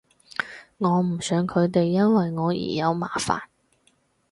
[0.79, 3.41] 我唔想佢哋因為我而有麻煩